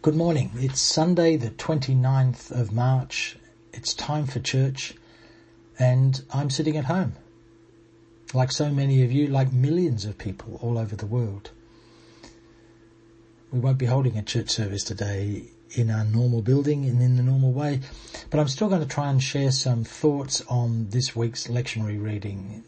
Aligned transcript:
Good 0.00 0.14
morning. 0.14 0.52
It's 0.54 0.80
Sunday 0.80 1.36
the 1.36 1.50
29th 1.50 2.52
of 2.52 2.70
March. 2.70 3.36
It's 3.72 3.92
time 3.94 4.26
for 4.26 4.38
church 4.38 4.94
and 5.76 6.22
I'm 6.32 6.50
sitting 6.50 6.76
at 6.76 6.84
home. 6.84 7.16
Like 8.32 8.52
so 8.52 8.70
many 8.70 9.02
of 9.02 9.10
you, 9.10 9.26
like 9.26 9.52
millions 9.52 10.04
of 10.04 10.16
people 10.16 10.60
all 10.62 10.78
over 10.78 10.94
the 10.94 11.04
world. 11.04 11.50
We 13.50 13.58
won't 13.58 13.78
be 13.78 13.86
holding 13.86 14.16
a 14.16 14.22
church 14.22 14.50
service 14.50 14.84
today 14.84 15.46
in 15.72 15.90
our 15.90 16.04
normal 16.04 16.42
building 16.42 16.84
and 16.84 17.02
in 17.02 17.16
the 17.16 17.24
normal 17.24 17.50
way, 17.50 17.80
but 18.30 18.38
I'm 18.38 18.46
still 18.46 18.68
going 18.68 18.82
to 18.82 18.86
try 18.88 19.10
and 19.10 19.20
share 19.20 19.50
some 19.50 19.82
thoughts 19.82 20.44
on 20.48 20.90
this 20.90 21.16
week's 21.16 21.48
lectionary 21.48 22.00
reading. 22.00 22.62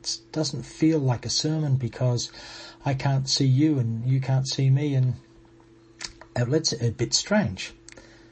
It 0.00 0.20
doesn't 0.32 0.62
feel 0.62 1.00
like 1.00 1.26
a 1.26 1.30
sermon 1.30 1.76
because 1.76 2.32
I 2.82 2.94
can't 2.94 3.28
see 3.28 3.44
you 3.46 3.78
and 3.78 4.06
you 4.06 4.22
can't 4.22 4.48
see 4.48 4.70
me 4.70 4.94
and 4.94 5.16
outlets 6.36 6.72
a 6.72 6.90
bit 6.90 7.14
strange. 7.14 7.72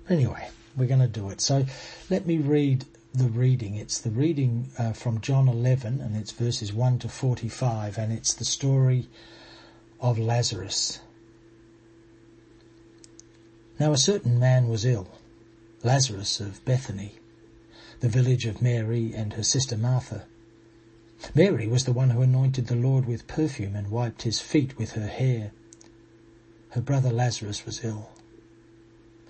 But 0.05 0.15
anyway, 0.15 0.49
we're 0.77 0.87
going 0.87 1.01
to 1.01 1.09
do 1.09 1.31
it. 1.31 1.41
So 1.41 1.67
let 2.09 2.27
me 2.27 2.39
read 2.39 2.85
the 3.13 3.29
reading. 3.29 3.77
It's 3.77 4.01
the 4.01 4.11
reading 4.11 4.69
uh, 4.79 4.93
from 4.93 5.21
John 5.21 5.49
11 5.49 6.01
and 6.01 6.17
it's 6.17 6.31
verses 6.31 6.73
1 6.73 7.01
to 7.01 7.09
45 7.09 7.99
and 7.99 8.13
it's 8.13 8.35
the 8.35 8.45
story 8.45 9.09
of 10.01 10.19
Lazarus. 10.19 11.01
Now 13.79 13.93
a 13.93 13.99
certain 13.99 14.39
man 14.39 14.69
was 14.69 14.85
ill, 14.85 15.09
Lazarus 15.83 16.39
of 16.41 16.65
Bethany, 16.65 17.15
the 18.01 18.09
village 18.09 18.47
of 18.47 18.63
Mary 18.63 19.13
and 19.15 19.33
her 19.33 19.43
sister 19.43 19.77
Martha. 19.77 20.25
Mary 21.35 21.67
was 21.67 21.85
the 21.85 21.93
one 21.93 22.11
who 22.11 22.23
anointed 22.23 22.67
the 22.67 22.77
Lord 22.77 23.07
with 23.07 23.27
perfume 23.27 23.75
and 23.75 23.91
wiped 23.91 24.23
his 24.23 24.41
feet 24.41 24.79
with 24.79 24.93
her 24.93 25.07
hair 25.07 25.53
her 26.71 26.81
brother 26.81 27.11
Lazarus 27.11 27.67
was 27.67 27.85
ill. 27.85 28.11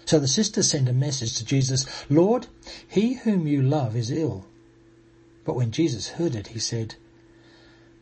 So 0.04 0.18
the 0.18 0.28
sisters 0.28 0.68
sent 0.68 0.88
a 0.88 0.92
message 0.92 1.36
to 1.36 1.44
Jesus, 1.44 1.86
Lord, 2.08 2.48
he 2.88 3.14
whom 3.14 3.46
you 3.46 3.62
love 3.62 3.94
is 3.94 4.10
ill. 4.10 4.46
But 5.44 5.56
when 5.56 5.70
Jesus 5.70 6.08
heard 6.08 6.34
it, 6.34 6.48
he 6.48 6.58
said, 6.58 6.96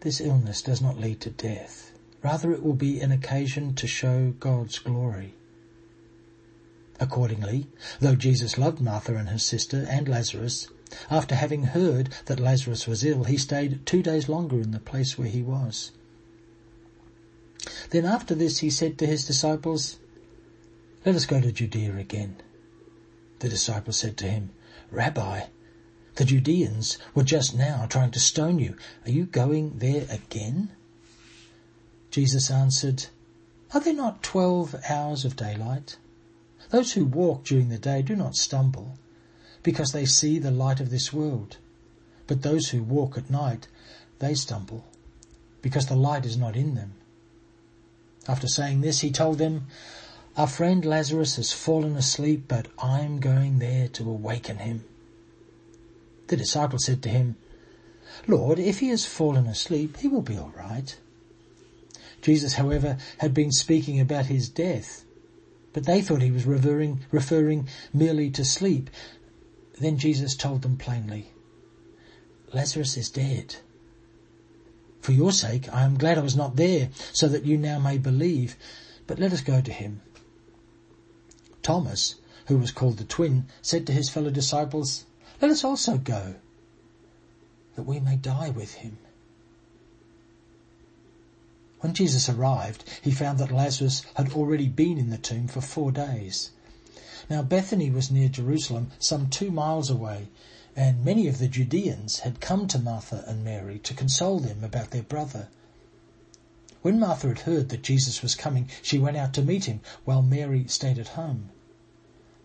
This 0.01 0.21
illness 0.21 0.63
does 0.63 0.81
not 0.81 0.99
lead 0.99 1.21
to 1.21 1.31
death. 1.31 1.93
Rather 2.23 2.53
it 2.53 2.63
will 2.63 2.75
be 2.75 3.01
an 3.01 3.13
occasion 3.13 3.75
to 3.75 3.87
show 3.87 4.35
God's 4.41 4.79
glory. 4.79 5.35
Accordingly, 6.99 7.69
though 8.01 8.17
Jesus 8.17 8.59
loved 8.59 8.81
Martha 8.81 9.15
and 9.15 9.29
her 9.29 9.39
sister 9.39 9.87
and 9.89 10.09
Lazarus, 10.09 10.69
after 11.11 11.35
having 11.35 11.63
heard 11.65 12.09
that 12.27 12.41
Lazarus 12.41 12.87
was 12.87 13.05
ill, 13.05 13.25
he 13.25 13.37
stayed 13.37 13.85
two 13.87 14.03
days 14.03 14.29
longer 14.29 14.61
in 14.61 14.73
the 14.73 14.81
place 14.81 15.17
where 15.17 15.29
he 15.29 15.43
was. 15.43 15.93
Then 17.91 18.05
after 18.05 18.35
this 18.35 18.59
he 18.59 18.71
said 18.71 18.99
to 18.99 19.07
his 19.07 19.27
disciples, 19.27 19.99
Let 21.07 21.15
us 21.15 21.27
go 21.27 21.41
to 21.41 21.51
Judea 21.51 21.97
again. 21.97 22.37
The 23.39 23.49
disciples 23.49 23.97
said 23.97 24.17
to 24.19 24.29
him, 24.29 24.51
Rabbi, 24.91 25.45
the 26.17 26.25
Judeans 26.25 26.99
were 27.15 27.23
just 27.23 27.55
now 27.55 27.87
trying 27.87 28.11
to 28.11 28.21
stone 28.21 28.59
you. 28.59 28.77
Are 29.07 29.11
you 29.11 29.25
going 29.25 29.79
there 29.79 30.07
again? 30.11 30.71
Jesus 32.11 32.51
answered, 32.51 33.07
Are 33.73 33.81
there 33.81 33.95
not 33.95 34.23
twelve 34.23 34.75
hours 34.91 35.25
of 35.25 35.37
daylight? 35.37 35.97
Those 36.71 36.93
who 36.93 37.05
walk 37.05 37.45
during 37.45 37.69
the 37.69 37.79
day 37.79 38.03
do 38.03 38.17
not 38.17 38.35
stumble, 38.35 38.99
because 39.63 39.93
they 39.93 40.05
see 40.05 40.39
the 40.39 40.51
light 40.51 40.81
of 40.81 40.91
this 40.91 41.13
world. 41.13 41.57
But 42.27 42.43
those 42.43 42.71
who 42.71 42.83
walk 42.83 43.17
at 43.17 43.31
night, 43.31 43.69
they 44.19 44.35
stumble, 44.35 44.85
because 45.63 45.87
the 45.87 45.97
light 45.97 46.27
is 46.27 46.37
not 46.37 46.57
in 46.57 46.75
them. 46.75 46.95
After 48.29 48.47
saying 48.47 48.83
this, 48.83 49.01
he 49.01 49.11
told 49.11 49.39
them, 49.39 49.67
Our 50.37 50.47
friend 50.47 50.85
Lazarus 50.85 51.37
has 51.37 51.53
fallen 51.53 51.97
asleep, 51.97 52.45
but 52.47 52.69
I'm 52.79 53.21
going 53.21 53.59
there 53.59 53.89
to 53.89 54.09
awaken 54.09 54.59
him. 54.59 54.85
The 56.27 56.37
disciple 56.37 56.79
said 56.79 57.03
to 57.05 57.09
him, 57.09 57.37
Lord, 58.27 58.59
if 58.59 58.81
he 58.81 58.89
has 58.89 59.07
fallen 59.07 59.47
asleep, 59.47 59.97
he 59.97 60.09
will 60.09 60.23
be 60.23 60.37
all 60.37 60.53
right. 60.55 60.95
Jesus, 62.21 62.55
however, 62.55 62.99
had 63.19 63.33
been 63.33 63.53
speaking 63.53 63.99
about 63.99 64.27
his 64.27 64.51
death, 64.51 65.05
but 65.73 65.87
they 65.87 66.03
thought 66.03 66.21
he 66.21 66.31
was 66.31 66.45
referring, 66.45 67.01
referring 67.11 67.69
merely 67.95 68.31
to 68.31 68.45
sleep. 68.45 68.91
Then 69.81 69.97
Jesus 69.97 70.37
told 70.37 70.63
them 70.63 70.77
plainly, 70.77 71.33
Lazarus 72.53 72.97
is 72.97 73.09
dead. 73.09 73.57
For 75.01 75.13
your 75.13 75.33
sake, 75.33 75.73
I 75.73 75.85
am 75.85 75.99
glad 75.99 76.19
I 76.19 76.23
was 76.23 76.37
not 76.37 76.57
there, 76.57 76.91
so 77.13 77.29
that 77.29 77.45
you 77.45 77.57
now 77.57 77.79
may 77.79 77.99
believe. 77.99 78.57
But 79.07 79.19
let 79.19 79.33
us 79.33 79.41
go 79.41 79.61
to 79.61 79.73
him. 79.73 80.03
Thomas, 81.63 82.17
who 82.47 82.59
was 82.59 82.73
called 82.73 82.99
the 82.99 83.05
twin, 83.05 83.47
said 83.63 83.87
to 83.87 83.93
his 83.93 84.09
fellow 84.09 84.31
disciples, 84.31 85.05
Let 85.41 85.51
us 85.51 85.65
also 85.65 85.99
go, 85.99 86.37
that 87.77 87.83
we 87.83 88.01
may 88.01 88.17
die 88.17 88.51
with 88.51 88.75
him. 88.75 88.99
When 91.81 91.95
Jesus 91.95 92.29
arrived, 92.29 92.85
he 93.03 93.13
found 93.13 93.39
that 93.39 93.53
Lazarus 93.53 94.03
had 94.15 94.33
already 94.33 94.67
been 94.67 94.99
in 94.99 95.11
the 95.11 95.19
tomb 95.19 95.47
for 95.47 95.61
four 95.61 95.93
days. 95.93 96.51
Now 97.31 97.43
Bethany 97.43 97.91
was 97.91 98.11
near 98.11 98.29
Jerusalem, 98.29 98.91
some 98.99 99.29
two 99.29 99.51
miles 99.51 99.91
away, 99.91 100.29
and 100.79 101.05
many 101.05 101.27
of 101.27 101.39
the 101.39 101.49
Judeans 101.49 102.21
had 102.21 102.41
come 102.41 102.69
to 102.69 102.79
Martha 102.79 103.25
and 103.27 103.43
Mary 103.43 103.81
to 103.81 103.95
console 103.95 104.39
them 104.39 104.63
about 104.63 104.93
their 104.93 105.03
brother. 105.03 105.49
When 106.83 107.01
Martha 107.01 107.27
had 107.27 107.41
heard 107.41 107.71
that 107.71 107.83
Jesus 107.83 108.23
was 108.23 108.37
coming, 108.37 108.69
she 108.81 108.97
went 108.97 109.17
out 109.17 109.35
to 109.35 109.43
meet 109.43 109.65
him, 109.65 109.81
while 110.05 110.23
Mary 110.23 110.69
stayed 110.69 111.01
at 111.01 111.09
home. 111.09 111.51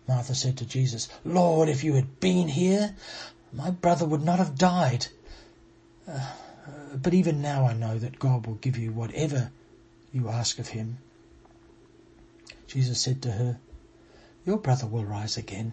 Martha 0.08 0.34
said 0.34 0.56
to 0.56 0.66
Jesus, 0.66 1.08
Lord, 1.24 1.68
if 1.68 1.84
you 1.84 1.94
had 1.94 2.18
been 2.18 2.48
here, 2.48 2.96
my 3.52 3.70
brother 3.70 4.04
would 4.04 4.24
not 4.24 4.40
have 4.40 4.58
died. 4.58 5.06
Uh, 6.08 6.32
but 7.00 7.14
even 7.14 7.40
now 7.40 7.64
I 7.64 7.72
know 7.72 8.00
that 8.00 8.18
God 8.18 8.48
will 8.48 8.56
give 8.56 8.76
you 8.76 8.90
whatever 8.90 9.52
you 10.12 10.28
ask 10.28 10.58
of 10.58 10.70
him. 10.70 10.98
Jesus 12.66 13.00
said 13.00 13.22
to 13.22 13.30
her, 13.30 13.60
Your 14.44 14.58
brother 14.58 14.88
will 14.88 15.04
rise 15.04 15.36
again. 15.36 15.72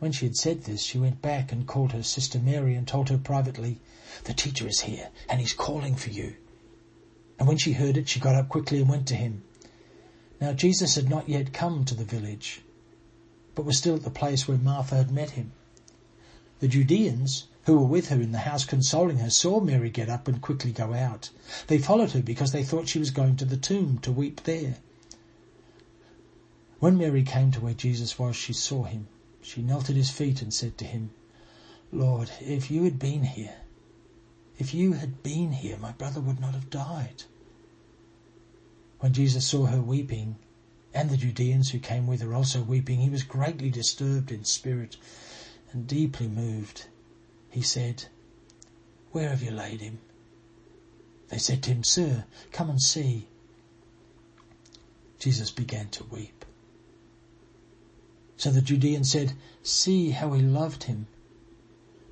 When 0.00 0.12
she 0.12 0.26
had 0.26 0.36
said 0.36 0.62
this, 0.62 0.82
she 0.82 0.96
went 0.96 1.20
back 1.20 1.50
and 1.50 1.66
called 1.66 1.90
her 1.90 2.04
sister 2.04 2.38
Mary 2.38 2.76
and 2.76 2.86
told 2.86 3.08
her 3.08 3.18
privately, 3.18 3.80
The 4.24 4.32
teacher 4.32 4.68
is 4.68 4.82
here, 4.82 5.08
and 5.28 5.40
he's 5.40 5.52
calling 5.52 5.96
for 5.96 6.10
you. 6.10 6.36
And 7.36 7.48
when 7.48 7.56
she 7.56 7.72
heard 7.72 7.96
it, 7.96 8.08
she 8.08 8.20
got 8.20 8.36
up 8.36 8.48
quickly 8.48 8.78
and 8.78 8.88
went 8.88 9.08
to 9.08 9.16
him. 9.16 9.42
Now 10.40 10.52
Jesus 10.52 10.94
had 10.94 11.10
not 11.10 11.28
yet 11.28 11.52
come 11.52 11.84
to 11.84 11.96
the 11.96 12.04
village, 12.04 12.62
but 13.56 13.64
was 13.64 13.76
still 13.76 13.96
at 13.96 14.04
the 14.04 14.10
place 14.10 14.46
where 14.46 14.56
Martha 14.56 14.94
had 14.94 15.10
met 15.10 15.30
him. 15.30 15.50
The 16.60 16.68
Judeans, 16.68 17.48
who 17.64 17.76
were 17.76 17.84
with 17.84 18.10
her 18.10 18.20
in 18.20 18.30
the 18.30 18.38
house 18.38 18.64
consoling 18.64 19.18
her, 19.18 19.30
saw 19.30 19.58
Mary 19.58 19.90
get 19.90 20.08
up 20.08 20.28
and 20.28 20.40
quickly 20.40 20.70
go 20.70 20.94
out. 20.94 21.30
They 21.66 21.78
followed 21.78 22.12
her 22.12 22.22
because 22.22 22.52
they 22.52 22.62
thought 22.62 22.86
she 22.86 23.00
was 23.00 23.10
going 23.10 23.34
to 23.38 23.44
the 23.44 23.56
tomb 23.56 23.98
to 24.02 24.12
weep 24.12 24.44
there. 24.44 24.76
When 26.78 26.96
Mary 26.96 27.24
came 27.24 27.50
to 27.50 27.60
where 27.60 27.74
Jesus 27.74 28.16
was, 28.16 28.36
she 28.36 28.52
saw 28.52 28.84
him 28.84 29.08
she 29.48 29.62
knelt 29.62 29.88
at 29.88 29.96
his 29.96 30.10
feet 30.10 30.42
and 30.42 30.52
said 30.52 30.76
to 30.76 30.84
him, 30.84 31.10
Lord, 31.90 32.30
if 32.38 32.70
you 32.70 32.84
had 32.84 32.98
been 32.98 33.22
here, 33.22 33.56
if 34.58 34.74
you 34.74 34.92
had 34.92 35.22
been 35.22 35.52
here, 35.52 35.78
my 35.78 35.92
brother 35.92 36.20
would 36.20 36.38
not 36.38 36.52
have 36.52 36.68
died. 36.68 37.22
When 39.00 39.14
Jesus 39.14 39.46
saw 39.46 39.64
her 39.66 39.80
weeping, 39.80 40.36
and 40.92 41.08
the 41.08 41.16
Judeans 41.16 41.70
who 41.70 41.78
came 41.78 42.06
with 42.06 42.20
her 42.20 42.34
also 42.34 42.60
weeping, 42.62 43.00
he 43.00 43.08
was 43.08 43.22
greatly 43.22 43.70
disturbed 43.70 44.30
in 44.30 44.44
spirit 44.44 44.98
and 45.72 45.86
deeply 45.86 46.28
moved. 46.28 46.86
He 47.48 47.62
said, 47.62 48.04
Where 49.12 49.30
have 49.30 49.42
you 49.42 49.50
laid 49.50 49.80
him? 49.80 50.00
They 51.28 51.38
said 51.38 51.62
to 51.62 51.70
him, 51.70 51.84
Sir, 51.84 52.24
come 52.52 52.68
and 52.68 52.82
see. 52.82 53.28
Jesus 55.18 55.50
began 55.50 55.88
to 55.90 56.04
weep. 56.04 56.37
So 58.38 58.50
the 58.50 58.62
Judeans 58.62 59.10
said, 59.10 59.32
See 59.64 60.10
how 60.12 60.32
he 60.32 60.40
loved 60.40 60.84
him. 60.84 61.08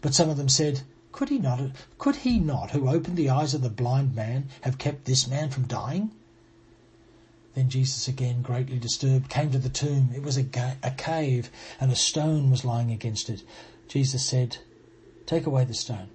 But 0.03 0.13
some 0.13 0.29
of 0.29 0.37
them 0.37 0.49
said, 0.49 0.83
Could 1.13 1.29
he 1.29 1.39
not, 1.39 1.71
could 1.99 2.17
he 2.17 2.39
not 2.41 2.73
who 2.73 2.89
opened 2.89 3.17
the 3.17 3.31
eyes 3.31 3.55
of 3.55 3.63
the 3.63 3.71
blind 3.71 4.15
man 4.15 4.49
have 4.63 4.77
kept 4.77 5.05
this 5.05 5.29
man 5.29 5.51
from 5.51 5.69
dying? 5.69 6.11
Then 7.55 7.71
Jesus 7.71 8.09
again, 8.09 8.43
greatly 8.43 8.79
disturbed, 8.79 9.31
came 9.31 9.51
to 9.53 9.59
the 9.59 9.71
tomb. 9.71 10.11
It 10.15 10.23
was 10.23 10.37
a, 10.37 10.43
ga- 10.43 10.77
a 10.83 10.91
cave 10.91 11.49
and 11.81 11.91
a 11.91 11.97
stone 11.97 12.51
was 12.51 12.65
lying 12.65 12.91
against 12.91 13.31
it. 13.31 13.43
Jesus 13.89 14.27
said, 14.27 14.59
take 15.27 15.47
away 15.47 15.65
the 15.65 15.75
stone. 15.75 16.09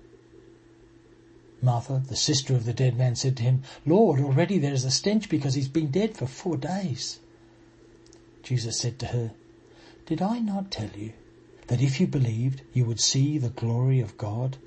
Martha, 1.61 2.03
the 2.07 2.15
sister 2.15 2.53
of 2.53 2.65
the 2.65 2.73
dead 2.73 2.97
man, 2.97 3.15
said 3.15 3.37
to 3.37 3.43
him, 3.43 3.63
Lord, 3.85 4.19
already 4.19 4.57
there 4.57 4.73
is 4.73 4.83
a 4.83 4.91
stench 4.91 5.29
because 5.29 5.53
he's 5.53 5.69
been 5.69 5.89
dead 5.89 6.17
for 6.17 6.27
four 6.27 6.57
days. 6.57 7.19
Jesus 8.43 8.77
said 8.77 8.99
to 8.99 9.07
her, 9.07 9.31
Did 10.05 10.21
I 10.21 10.39
not 10.39 10.71
tell 10.71 10.89
you 10.95 11.13
that 11.67 11.81
if 11.81 11.99
you 11.99 12.07
believed, 12.07 12.61
you 12.73 12.85
would 12.85 12.99
see 12.99 13.37
the 13.37 13.49
glory 13.49 13.99
of 13.99 14.17
God? 14.17 14.57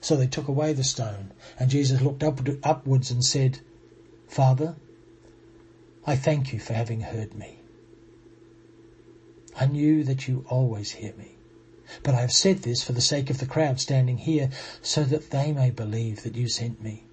So 0.00 0.16
they 0.16 0.26
took 0.26 0.48
away 0.48 0.72
the 0.72 0.84
stone, 0.84 1.32
and 1.58 1.70
Jesus 1.70 2.00
looked 2.00 2.22
up, 2.22 2.40
upwards 2.62 3.10
and 3.10 3.24
said, 3.24 3.60
Father, 4.28 4.76
I 6.06 6.16
thank 6.16 6.52
you 6.52 6.60
for 6.60 6.74
having 6.74 7.00
heard 7.00 7.34
me. 7.34 7.58
I 9.58 9.66
knew 9.66 10.04
that 10.04 10.28
you 10.28 10.44
always 10.48 10.92
hear 10.92 11.14
me. 11.14 11.32
But 12.02 12.14
I 12.14 12.20
have 12.20 12.32
said 12.32 12.58
this 12.58 12.82
for 12.82 12.92
the 12.92 13.00
sake 13.00 13.30
of 13.30 13.38
the 13.38 13.46
crowd 13.46 13.80
standing 13.80 14.18
here, 14.18 14.50
so 14.82 15.04
that 15.04 15.30
they 15.30 15.52
may 15.52 15.70
believe 15.70 16.22
that 16.22 16.36
you 16.36 16.48
sent 16.48 16.82
me. 16.82 17.04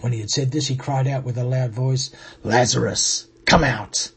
When 0.00 0.12
he 0.12 0.20
had 0.20 0.30
said 0.30 0.50
this, 0.50 0.66
he 0.66 0.76
cried 0.76 1.06
out 1.06 1.24
with 1.24 1.38
a 1.38 1.44
loud 1.44 1.70
voice, 1.70 2.10
Lazarus, 2.42 3.28
come 3.44 3.64
out! 3.64 4.10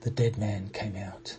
The 0.00 0.10
dead 0.10 0.38
man 0.38 0.70
came 0.70 0.96
out. 0.96 1.38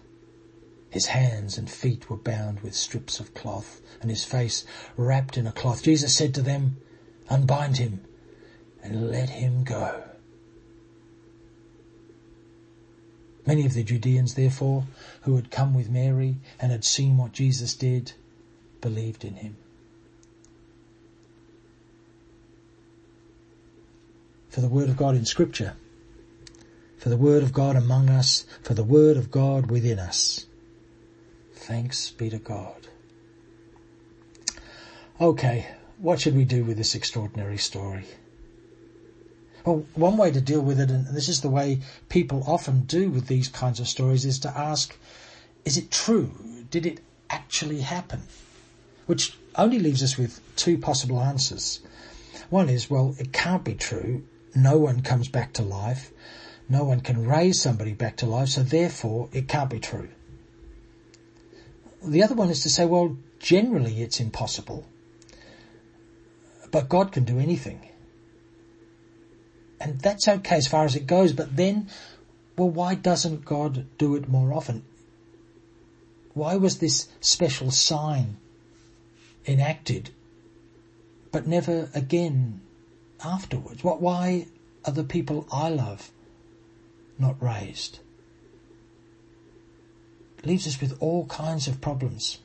His 0.89 1.07
hands 1.07 1.57
and 1.57 1.69
feet 1.69 2.09
were 2.09 2.17
bound 2.17 2.61
with 2.61 2.75
strips 2.75 3.19
of 3.19 3.33
cloth, 3.33 3.81
and 4.01 4.09
his 4.09 4.25
face 4.25 4.65
wrapped 4.97 5.37
in 5.37 5.45
a 5.45 5.51
cloth. 5.51 5.83
Jesus 5.83 6.15
said 6.15 6.33
to 6.33 6.41
them, 6.41 6.77
Unbind 7.29 7.77
him 7.77 8.01
and 8.83 9.11
let 9.11 9.29
him 9.29 9.63
go. 9.63 10.03
Many 13.45 13.65
of 13.65 13.73
the 13.73 13.83
Judeans, 13.83 14.33
therefore, 14.33 14.85
who 15.21 15.35
had 15.35 15.51
come 15.51 15.73
with 15.73 15.89
Mary 15.89 16.37
and 16.59 16.71
had 16.71 16.83
seen 16.83 17.17
what 17.17 17.31
Jesus 17.31 17.73
did, 17.73 18.13
believed 18.81 19.23
in 19.23 19.35
him. 19.35 19.57
For 24.49 24.61
the 24.61 24.67
word 24.67 24.89
of 24.89 24.97
God 24.97 25.15
in 25.15 25.25
scripture, 25.25 25.75
for 26.99 27.09
the 27.09 27.17
word 27.17 27.41
of 27.41 27.53
God 27.53 27.75
among 27.75 28.09
us, 28.09 28.45
for 28.61 28.73
the 28.73 28.83
word 28.83 29.17
of 29.17 29.31
God 29.31 29.71
within 29.71 29.97
us. 29.97 30.45
Thanks 31.53 32.11
be 32.11 32.29
to 32.29 32.37
God. 32.37 32.87
Okay, 35.19 35.67
what 35.97 36.19
should 36.19 36.35
we 36.35 36.45
do 36.45 36.63
with 36.63 36.77
this 36.77 36.95
extraordinary 36.95 37.57
story? 37.57 38.05
Well, 39.65 39.85
one 39.95 40.17
way 40.17 40.31
to 40.31 40.41
deal 40.41 40.61
with 40.61 40.79
it, 40.79 40.89
and 40.89 41.07
this 41.07 41.27
is 41.29 41.41
the 41.41 41.49
way 41.49 41.79
people 42.07 42.43
often 42.47 42.81
do 42.81 43.09
with 43.09 43.27
these 43.27 43.47
kinds 43.47 43.79
of 43.79 43.87
stories, 43.87 44.25
is 44.25 44.39
to 44.39 44.57
ask, 44.57 44.97
is 45.65 45.77
it 45.77 45.91
true? 45.91 46.31
Did 46.69 46.85
it 46.85 46.99
actually 47.29 47.81
happen? 47.81 48.23
Which 49.05 49.37
only 49.55 49.79
leaves 49.79 50.03
us 50.03 50.17
with 50.17 50.41
two 50.55 50.77
possible 50.77 51.19
answers. 51.19 51.81
One 52.49 52.69
is, 52.69 52.89
well, 52.89 53.15
it 53.19 53.33
can't 53.33 53.63
be 53.63 53.75
true. 53.75 54.23
No 54.55 54.77
one 54.77 55.01
comes 55.01 55.27
back 55.27 55.53
to 55.53 55.61
life. 55.61 56.11
No 56.69 56.83
one 56.83 57.01
can 57.01 57.25
raise 57.25 57.59
somebody 57.59 57.93
back 57.93 58.17
to 58.17 58.27
life, 58.27 58.49
so 58.49 58.61
therefore 58.61 59.27
it 59.33 59.47
can't 59.47 59.71
be 59.71 59.79
true. 59.79 60.09
The 62.03 62.21
other 62.21 62.35
one 62.35 62.51
is 62.51 62.61
to 62.61 62.69
say, 62.69 62.85
well, 62.85 63.17
generally 63.39 64.03
it's 64.03 64.19
impossible, 64.19 64.85
but 66.71 66.87
God 66.87 67.11
can 67.11 67.23
do 67.23 67.39
anything. 67.39 67.89
And 69.81 69.99
that's 69.99 70.27
okay 70.27 70.57
as 70.57 70.67
far 70.67 70.85
as 70.85 70.95
it 70.95 71.07
goes, 71.07 71.33
but 71.33 71.55
then, 71.55 71.89
well, 72.55 72.69
why 72.69 72.93
doesn't 72.93 73.45
God 73.45 73.87
do 73.97 74.15
it 74.15 74.29
more 74.29 74.53
often? 74.53 74.83
Why 76.35 76.55
was 76.57 76.77
this 76.77 77.07
special 77.19 77.71
sign 77.71 78.37
enacted, 79.47 80.11
but 81.31 81.47
never 81.47 81.89
again 81.95 82.61
afterwards? 83.23 83.83
What, 83.83 84.01
why 84.01 84.47
are 84.85 84.93
the 84.93 85.03
people 85.03 85.47
I 85.51 85.69
love 85.69 86.11
not 87.19 87.41
raised? 87.41 87.99
It 90.39 90.45
leaves 90.45 90.67
us 90.67 90.79
with 90.79 90.97
all 91.01 91.25
kinds 91.25 91.67
of 91.67 91.81
problems. 91.81 92.39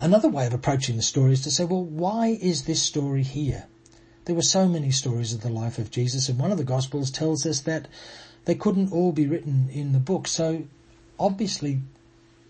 Another 0.00 0.28
way 0.28 0.46
of 0.46 0.54
approaching 0.54 0.96
the 0.96 1.02
story 1.02 1.32
is 1.32 1.42
to 1.42 1.50
say, 1.50 1.64
well, 1.64 1.82
why 1.82 2.28
is 2.28 2.64
this 2.64 2.82
story 2.82 3.22
here? 3.22 3.66
There 4.26 4.34
were 4.34 4.42
so 4.42 4.68
many 4.68 4.90
stories 4.90 5.32
of 5.32 5.40
the 5.40 5.48
life 5.48 5.78
of 5.78 5.90
Jesus, 5.90 6.28
and 6.28 6.38
one 6.38 6.52
of 6.52 6.58
the 6.58 6.64
Gospels 6.64 7.10
tells 7.10 7.46
us 7.46 7.60
that 7.60 7.88
they 8.44 8.54
couldn't 8.54 8.92
all 8.92 9.12
be 9.12 9.26
written 9.26 9.68
in 9.72 9.92
the 9.92 9.98
book. 9.98 10.28
So 10.28 10.64
obviously, 11.18 11.80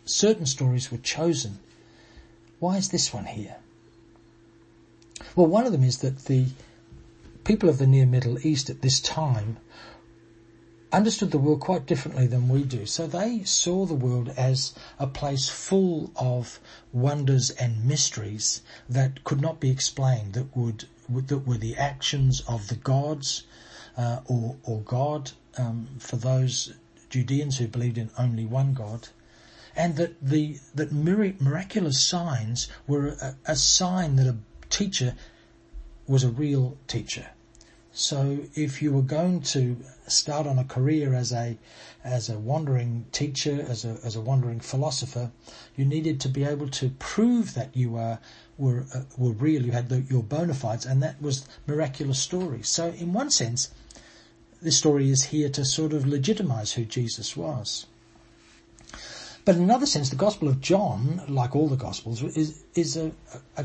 certain 0.05 0.47
stories 0.47 0.91
were 0.91 0.99
chosen. 0.99 1.59
Why 2.59 2.77
is 2.77 2.89
this 2.89 3.13
one 3.13 3.27
here? 3.27 3.57
Well, 5.35 5.47
one 5.47 5.67
of 5.67 5.73
them 5.73 5.85
is 5.85 5.99
that 5.99 6.25
the 6.25 6.47
people 7.45 7.69
of 7.69 7.79
the 7.79 7.87
near 7.87 8.07
Middle 8.07 8.45
East 8.45 8.71
at 8.71 8.83
this 8.83 9.01
time 9.01 9.59
understood 10.93 11.31
the 11.31 11.39
world 11.39 11.61
quite 11.61 11.87
differently 11.87 12.27
than 12.27 12.49
we 12.49 12.63
do. 12.63 12.87
So 12.87 13.07
they 13.07 13.43
saw 13.45 13.87
the 13.87 13.95
world 13.95 14.33
as 14.37 14.75
a 14.99 15.07
place 15.07 15.49
full 15.49 16.13
of 16.17 16.61
wonders 16.93 17.51
and 17.51 17.85
mysteries 17.85 18.63
that 18.89 19.25
could 19.25 19.41
not 19.41 19.61
be 19.61 19.71
explained, 19.71 20.35
that 20.35 20.57
would 20.57 20.87
that 21.09 21.47
were 21.47 21.59
the 21.59 21.77
actions 21.77 22.41
of 22.49 22.69
the 22.69 22.75
gods 22.75 23.45
uh, 23.97 24.21
or, 24.27 24.57
or 24.65 24.81
God 24.81 25.33
um, 25.57 25.89
for 25.99 26.17
those 26.17 26.75
Judeans 27.11 27.59
who 27.59 27.69
believed 27.69 27.99
in 27.99 28.11
only 28.19 28.45
one 28.45 28.75
God, 28.75 29.09
and 29.77 29.97
that 29.97 30.21
the 30.21 30.59
that 30.75 30.93
miraculous 30.93 32.03
signs 32.03 32.69
were 32.87 33.09
a, 33.21 33.37
a 33.47 33.57
sign 33.57 34.17
that 34.17 34.27
a 34.27 34.37
teacher 34.69 35.15
was 36.07 36.25
a 36.25 36.29
real 36.29 36.77
teacher. 36.87 37.29
So 37.99 38.41
if 38.55 38.83
you 38.83 38.93
were 38.93 39.01
going 39.01 39.41
to 39.57 39.79
start 40.07 40.47
on 40.47 40.59
a 40.59 40.65
career 40.65 41.15
as 41.15 41.33
a 41.33 41.57
as 42.05 42.29
a 42.29 42.39
wandering 42.39 43.07
teacher, 43.11 43.65
as 43.67 43.87
a 43.87 43.97
as 44.05 44.15
a 44.15 44.21
wandering 44.21 44.61
philosopher, 44.61 45.31
you 45.77 45.87
needed 45.87 46.21
to 46.21 46.29
be 46.29 46.45
able 46.45 46.69
to 46.69 46.91
prove 46.99 47.55
that 47.55 47.75
you 47.75 47.93
were 47.93 48.19
were 48.59 48.85
uh, 48.95 49.05
were 49.17 49.33
real. 49.33 49.65
You 49.65 49.73
had 49.73 49.89
the, 49.89 50.03
your 50.03 50.23
bona 50.23 50.53
fides, 50.53 50.85
and 50.85 51.03
that 51.03 51.23
was 51.23 51.49
miraculous 51.67 52.19
stories. 52.19 52.69
So, 52.69 52.89
in 52.89 53.15
one 53.15 53.31
sense, 53.31 53.71
this 54.61 54.77
story 54.77 55.11
is 55.11 55.23
here 55.23 55.49
to 55.49 55.65
sort 55.65 55.95
of 55.95 56.07
legitimize 56.07 56.75
who 56.75 56.85
Jesus 56.85 57.35
was. 57.35 57.87
But 59.47 59.57
in 59.57 59.63
another 59.63 59.87
sense, 59.87 60.11
the 60.11 60.17
Gospel 60.17 60.49
of 60.49 60.61
John, 60.61 61.23
like 61.29 61.57
all 61.57 61.69
the 61.69 61.77
Gospels, 61.77 62.23
is 62.23 62.63
is 62.75 62.99
a, 62.99 63.11
a 63.57 63.65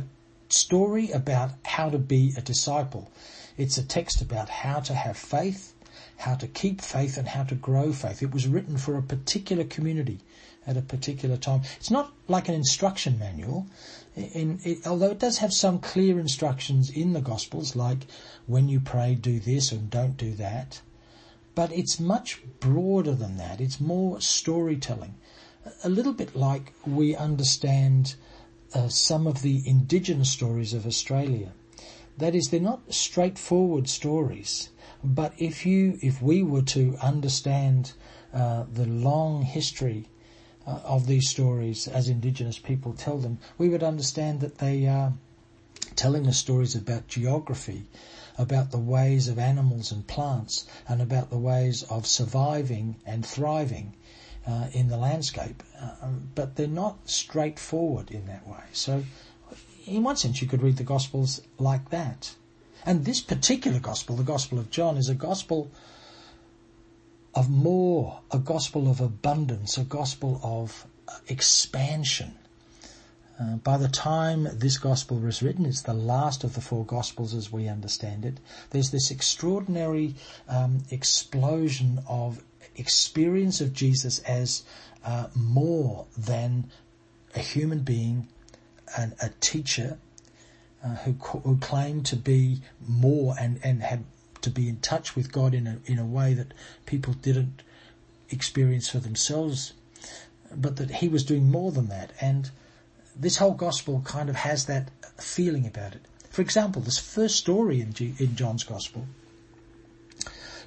story 0.54 1.12
about 1.12 1.52
how 1.66 1.90
to 1.90 1.98
be 1.98 2.34
a 2.38 2.42
disciple. 2.42 3.12
It's 3.58 3.78
a 3.78 3.86
text 3.86 4.22
about 4.22 4.50
how 4.50 4.80
to 4.82 4.94
have 4.94 5.18
faith, 5.18 5.74
how 6.18 6.36
to 6.36 6.48
keep 6.48 6.82
faith, 6.82 7.18
and 7.18 7.28
how 7.28 7.44
to 7.44 7.56
grow 7.56 7.94
faith. 7.94 8.22
It 8.24 8.34
was 8.34 8.48
written 8.48 8.78
for 8.78 8.98
a 8.98 9.04
particular 9.04 9.64
community 9.64 10.20
at 10.68 10.78
a 10.78 10.82
particular 10.82 11.38
time. 11.38 11.62
It's 11.78 11.92
not 11.92 12.14
like 12.28 12.48
an 12.48 12.56
instruction 12.56 13.18
manual 13.18 13.68
in, 14.16 14.60
it, 14.64 14.86
although 14.86 15.12
it 15.12 15.20
does 15.20 15.38
have 15.38 15.54
some 15.54 15.80
clear 15.80 16.20
instructions 16.20 16.90
in 16.90 17.14
the 17.14 17.22
Gospels, 17.22 17.76
like 17.76 18.06
when 18.46 18.68
you 18.68 18.80
pray, 18.80 19.16
do 19.16 19.40
this 19.40 19.72
and 19.72 19.90
don't 19.90 20.18
do 20.18 20.34
that. 20.34 20.82
But 21.56 21.72
it's 21.72 22.00
much 22.00 22.42
broader 22.60 23.14
than 23.14 23.38
that. 23.38 23.60
It's 23.62 23.80
more 23.80 24.22
storytelling. 24.22 25.16
A 25.84 25.90
little 25.90 26.14
bit 26.14 26.36
like 26.36 26.74
we 26.86 27.16
understand 27.16 28.16
uh, 28.74 28.88
some 28.88 29.28
of 29.28 29.42
the 29.42 29.62
indigenous 29.66 30.30
stories 30.30 30.74
of 30.74 30.86
Australia. 30.86 31.52
That 32.18 32.36
is, 32.36 32.50
they're 32.50 32.60
not 32.60 32.94
straightforward 32.94 33.90
stories, 33.90 34.70
but 35.04 35.34
if 35.38 35.66
you, 35.66 35.98
if 36.02 36.22
we 36.22 36.44
were 36.44 36.62
to 36.64 36.96
understand 37.02 37.94
uh, 38.34 38.66
the 38.72 38.86
long 38.86 39.42
history 39.42 40.08
uh, 40.68 40.80
of 40.84 41.08
these 41.08 41.30
stories 41.30 41.88
as 41.88 42.08
Indigenous 42.08 42.60
people 42.60 42.94
tell 42.94 43.18
them, 43.18 43.40
we 43.58 43.70
would 43.70 43.84
understand 43.84 44.42
that 44.42 44.60
they 44.60 44.88
are 44.88 45.14
telling 45.96 46.28
us 46.28 46.38
stories 46.38 46.76
about 46.76 47.08
geography, 47.08 47.88
about 48.38 48.72
the 48.72 48.78
ways 48.78 49.28
of 49.28 49.40
animals 49.40 49.92
and 49.92 50.08
plants, 50.08 50.66
and 50.88 51.02
about 51.02 51.30
the 51.30 51.38
ways 51.38 51.84
of 51.84 52.06
surviving 52.06 52.96
and 53.06 53.26
thriving 53.26 53.94
uh, 54.48 54.68
in 54.74 54.88
the 54.88 54.98
landscape. 54.98 55.64
Uh, 55.80 55.92
um, 56.02 56.30
but 56.36 56.56
they're 56.56 56.68
not 56.68 56.98
straightforward 57.10 58.12
in 58.12 58.26
that 58.28 58.48
way. 58.48 58.64
So, 58.74 59.04
in 59.86 60.04
one 60.04 60.16
sense, 60.16 60.42
you 60.42 60.48
could 60.48 60.62
read 60.62 60.78
the 60.78 60.84
Gospels 60.84 61.42
like 61.58 61.90
that. 61.90 62.36
And 62.86 63.06
this 63.06 63.22
particular 63.22 63.80
Gospel, 63.80 64.16
the 64.16 64.24
Gospel 64.24 64.60
of 64.60 64.70
John, 64.70 64.98
is 64.98 65.10
a 65.10 65.16
Gospel 65.16 65.72
of 67.34 67.50
more, 67.50 68.20
a 68.32 68.40
gospel 68.40 68.90
of 68.90 69.00
abundance, 69.00 69.78
a 69.78 69.84
gospel 69.84 70.40
of 70.44 70.86
expansion. 71.28 72.36
Uh, 73.40 73.56
by 73.56 73.78
the 73.78 73.88
time 73.88 74.48
this 74.54 74.78
gospel 74.78 75.18
was 75.18 75.42
written, 75.42 75.66
it's 75.66 75.82
the 75.82 75.94
last 75.94 76.44
of 76.44 76.54
the 76.54 76.62
four 76.62 76.86
gospels 76.86 77.34
as 77.34 77.52
we 77.52 77.68
understand 77.68 78.26
it. 78.26 78.40
There's 78.70 78.92
this 78.92 79.10
extraordinary 79.10 80.16
um, 80.48 80.84
explosion 80.92 82.04
of 82.08 82.44
experience 82.82 83.62
of 83.62 83.74
Jesus 83.74 84.20
as 84.20 84.64
uh, 85.06 85.28
more 85.36 86.06
than 86.18 86.70
a 87.36 87.40
human 87.40 87.80
being 87.80 88.28
and 88.98 89.14
a 89.22 89.30
teacher 89.40 89.98
uh, 90.84 90.96
who, 91.04 91.12
who 91.40 91.58
claimed 91.58 92.06
to 92.08 92.16
be 92.16 92.62
more 92.86 93.36
and, 93.40 93.60
and 93.64 93.82
had 93.82 94.04
to 94.42 94.50
be 94.50 94.68
in 94.68 94.78
touch 94.78 95.16
with 95.16 95.32
God 95.32 95.54
in 95.54 95.68
a, 95.68 95.80
in 95.86 96.00
a 96.00 96.06
way 96.06 96.34
that 96.34 96.54
people 96.86 97.14
didn't 97.14 97.62
experience 98.30 98.90
for 98.90 99.00
themselves, 99.00 99.74
but 100.56 100.78
that 100.78 100.92
he 100.92 101.08
was 101.08 101.24
doing 101.24 101.50
more 101.50 101.72
than 101.72 101.88
that. 101.88 102.12
And 102.20 102.50
this 103.16 103.38
whole 103.38 103.54
gospel 103.54 104.02
kind 104.04 104.30
of 104.30 104.36
has 104.36 104.66
that 104.66 104.90
feeling 105.18 105.68
about 105.68 105.94
it. 105.94 106.02
For 106.30 106.42
example, 106.42 106.82
this 106.82 106.98
first 106.98 107.36
story 107.36 107.82
in, 107.82 107.94
G- 107.94 108.16
in 108.18 108.36
John's 108.36 108.64
gospel, 108.64 109.06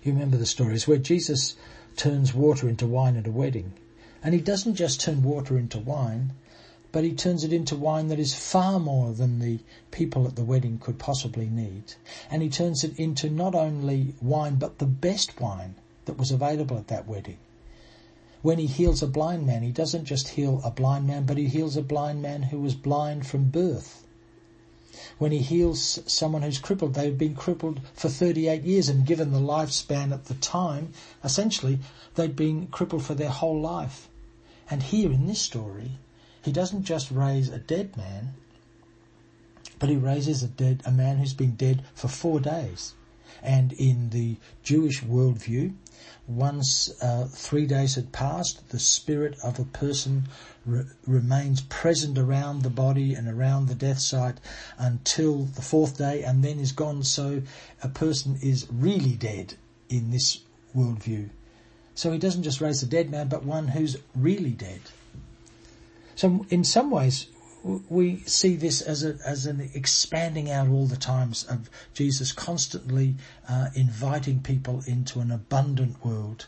you 0.02 0.12
remember 0.12 0.36
the 0.36 0.46
story, 0.46 0.74
is 0.74 0.86
where 0.86 0.98
Jesus 0.98 1.56
turns 1.96 2.34
water 2.34 2.68
into 2.68 2.86
wine 2.86 3.16
at 3.16 3.26
a 3.26 3.30
wedding. 3.30 3.72
And 4.22 4.34
he 4.34 4.40
doesn't 4.40 4.74
just 4.74 5.00
turn 5.00 5.22
water 5.22 5.58
into 5.58 5.78
wine, 5.78 6.32
but 6.92 7.04
he 7.04 7.12
turns 7.12 7.42
it 7.42 7.52
into 7.52 7.74
wine 7.74 8.08
that 8.08 8.20
is 8.20 8.34
far 8.34 8.78
more 8.78 9.12
than 9.12 9.40
the 9.40 9.58
people 9.90 10.26
at 10.26 10.36
the 10.36 10.44
wedding 10.44 10.78
could 10.78 10.98
possibly 10.98 11.48
need. 11.48 11.94
And 12.30 12.40
he 12.40 12.48
turns 12.48 12.84
it 12.84 12.98
into 12.98 13.28
not 13.28 13.54
only 13.54 14.14
wine, 14.22 14.56
but 14.56 14.78
the 14.78 14.86
best 14.86 15.40
wine 15.40 15.74
that 16.04 16.16
was 16.16 16.30
available 16.30 16.78
at 16.78 16.88
that 16.88 17.08
wedding. 17.08 17.38
When 18.42 18.58
he 18.58 18.66
heals 18.66 19.02
a 19.02 19.06
blind 19.06 19.46
man, 19.46 19.62
he 19.62 19.72
doesn't 19.72 20.04
just 20.04 20.28
heal 20.28 20.60
a 20.62 20.70
blind 20.70 21.06
man, 21.06 21.24
but 21.24 21.38
he 21.38 21.48
heals 21.48 21.76
a 21.76 21.82
blind 21.82 22.22
man 22.22 22.42
who 22.44 22.60
was 22.60 22.74
blind 22.74 23.26
from 23.26 23.50
birth. 23.50 24.03
When 25.18 25.32
he 25.32 25.38
heals 25.38 26.00
someone 26.06 26.42
who's 26.42 26.58
crippled, 26.58 26.94
they've 26.94 27.16
been 27.16 27.34
crippled 27.34 27.80
for 27.94 28.08
38 28.08 28.62
years 28.62 28.88
and 28.88 29.06
given 29.06 29.32
the 29.32 29.38
lifespan 29.38 30.12
at 30.12 30.26
the 30.26 30.34
time, 30.34 30.92
essentially 31.22 31.78
they'd 32.14 32.36
been 32.36 32.66
crippled 32.68 33.04
for 33.04 33.14
their 33.14 33.30
whole 33.30 33.60
life. 33.60 34.08
And 34.70 34.82
here 34.82 35.12
in 35.12 35.26
this 35.26 35.40
story, 35.40 35.92
he 36.42 36.52
doesn't 36.52 36.84
just 36.84 37.10
raise 37.10 37.48
a 37.48 37.58
dead 37.58 37.96
man, 37.96 38.34
but 39.78 39.88
he 39.88 39.96
raises 39.96 40.42
a 40.42 40.48
dead, 40.48 40.82
a 40.84 40.90
man 40.90 41.18
who's 41.18 41.34
been 41.34 41.56
dead 41.56 41.82
for 41.94 42.08
four 42.08 42.40
days. 42.40 42.94
And 43.42 43.72
in 43.72 44.10
the 44.10 44.36
Jewish 44.62 45.02
worldview, 45.02 45.74
once 46.26 46.90
uh, 47.02 47.26
three 47.30 47.66
days 47.66 47.94
had 47.94 48.12
passed, 48.12 48.70
the 48.70 48.78
spirit 48.78 49.36
of 49.42 49.58
a 49.58 49.64
person 49.64 50.28
re- 50.64 50.84
remains 51.06 51.60
present 51.62 52.18
around 52.18 52.62
the 52.62 52.70
body 52.70 53.14
and 53.14 53.28
around 53.28 53.68
the 53.68 53.74
death 53.74 53.98
site 53.98 54.38
until 54.78 55.44
the 55.44 55.62
fourth 55.62 55.98
day 55.98 56.22
and 56.22 56.42
then 56.42 56.58
is 56.58 56.72
gone. 56.72 57.02
So 57.02 57.42
a 57.82 57.88
person 57.88 58.38
is 58.42 58.66
really 58.70 59.14
dead 59.14 59.54
in 59.88 60.10
this 60.10 60.40
worldview. 60.74 61.28
So 61.94 62.10
he 62.10 62.18
doesn't 62.18 62.42
just 62.42 62.60
raise 62.60 62.82
a 62.82 62.86
dead 62.86 63.10
man, 63.10 63.28
but 63.28 63.44
one 63.44 63.68
who's 63.68 63.96
really 64.16 64.50
dead. 64.50 64.80
So 66.16 66.46
in 66.48 66.64
some 66.64 66.90
ways, 66.90 67.26
we 67.64 68.18
see 68.26 68.56
this 68.56 68.82
as 68.82 69.04
a, 69.04 69.16
as 69.24 69.46
an 69.46 69.70
expanding 69.72 70.50
out 70.50 70.68
all 70.68 70.86
the 70.86 70.96
times 70.96 71.44
of 71.44 71.70
Jesus 71.94 72.30
constantly 72.30 73.14
uh, 73.48 73.68
inviting 73.74 74.42
people 74.42 74.82
into 74.86 75.20
an 75.20 75.30
abundant 75.30 76.04
world. 76.04 76.46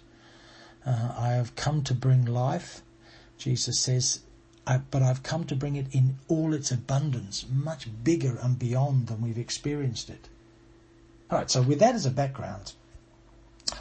Uh, 0.84 1.14
I 1.16 1.28
have 1.30 1.56
come 1.56 1.82
to 1.84 1.94
bring 1.94 2.26
life, 2.26 2.82
Jesus 3.38 3.80
says, 3.80 4.20
I, 4.66 4.78
but 4.78 5.02
I've 5.02 5.22
come 5.22 5.44
to 5.44 5.56
bring 5.56 5.76
it 5.76 5.86
in 5.92 6.16
all 6.28 6.52
its 6.52 6.70
abundance, 6.70 7.46
much 7.50 7.88
bigger 8.04 8.36
and 8.42 8.58
beyond 8.58 9.06
than 9.06 9.22
we've 9.22 9.38
experienced 9.38 10.10
it. 10.10 10.28
Alright, 11.32 11.50
so 11.50 11.62
with 11.62 11.78
that 11.78 11.94
as 11.94 12.04
a 12.04 12.10
background, 12.10 12.74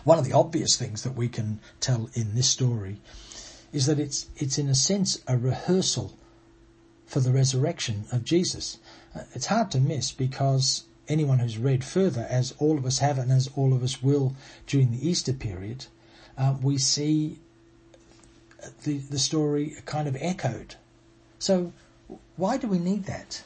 one 0.04 0.18
of 0.18 0.26
the 0.26 0.34
obvious 0.34 0.78
things 0.78 1.04
that 1.04 1.16
we 1.16 1.28
can 1.28 1.60
tell 1.80 2.10
in 2.14 2.34
this 2.34 2.50
story 2.50 3.02
is 3.74 3.88
that 3.88 4.00
it's, 4.00 4.28
it's 4.38 4.58
in 4.58 4.70
a 4.70 4.76
sense 4.76 5.22
a 5.28 5.38
rehearsal 5.38 6.18
for 7.06 7.20
the 7.20 7.32
resurrection 7.32 8.06
of 8.12 8.24
Jesus. 8.24 8.78
Uh, 9.16 9.22
it's 9.34 9.48
hard 9.48 9.72
to 9.72 9.80
miss 9.80 10.12
because 10.12 10.84
anyone 11.08 11.40
who's 11.40 11.58
read 11.58 11.84
further, 11.84 12.26
as 12.30 12.54
all 12.58 12.78
of 12.78 12.86
us 12.86 13.00
have 13.00 13.18
and 13.18 13.32
as 13.32 13.50
all 13.56 13.74
of 13.74 13.84
us 13.84 14.02
will 14.02 14.36
during 14.68 14.92
the 14.92 15.08
Easter 15.08 15.34
period, 15.34 15.86
uh, 16.38 16.56
we 16.62 16.78
see 16.78 17.40
the, 18.84 18.98
the 18.98 19.20
story 19.20 19.76
kind 19.86 20.08
of 20.08 20.18
echoed. 20.20 20.76
So 21.40 21.74
why 22.38 22.58
do 22.58 22.68
we 22.68 22.80
need 22.80 23.06
that? 23.06 23.44